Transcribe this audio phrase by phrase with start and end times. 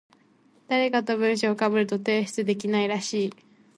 [0.67, 3.33] 誰かと文章被ると提出できないらしい。